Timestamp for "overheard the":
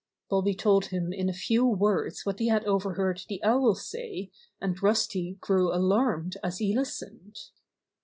2.65-3.39